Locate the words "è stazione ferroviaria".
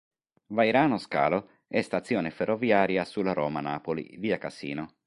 1.67-3.05